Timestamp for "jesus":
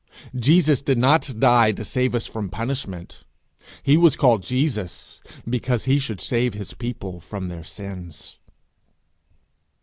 0.35-0.81, 4.41-5.21